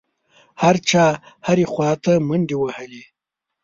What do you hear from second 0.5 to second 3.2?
هر چا هرې خوا ته منډې وهلې.